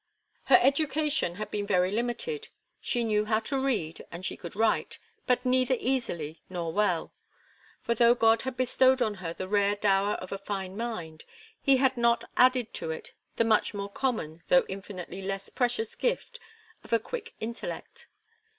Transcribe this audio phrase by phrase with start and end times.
[0.45, 2.47] Her education had been very limited.
[2.81, 7.13] She knew how to read, and she could write, but neither easily nor well.
[7.83, 11.23] For though God had bestowed on her the rare dower of a fine mind,
[11.61, 16.39] He had not added to it the much more common, though infinitely less precious gift,
[16.83, 18.07] of a quick intellect.